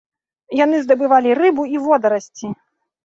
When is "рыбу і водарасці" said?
1.43-2.47